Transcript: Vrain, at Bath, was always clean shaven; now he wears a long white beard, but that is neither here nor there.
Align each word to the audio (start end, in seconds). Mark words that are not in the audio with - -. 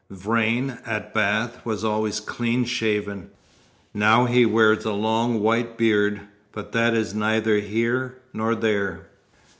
Vrain, 0.09 0.79
at 0.83 1.13
Bath, 1.13 1.63
was 1.63 1.83
always 1.83 2.19
clean 2.19 2.65
shaven; 2.65 3.29
now 3.93 4.25
he 4.25 4.47
wears 4.47 4.83
a 4.83 4.93
long 4.93 5.41
white 5.41 5.77
beard, 5.77 6.21
but 6.51 6.71
that 6.71 6.95
is 6.95 7.13
neither 7.13 7.59
here 7.59 8.17
nor 8.33 8.55
there. 8.55 9.05